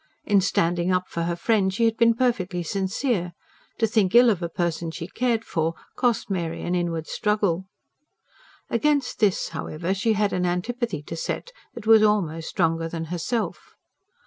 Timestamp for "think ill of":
3.85-4.41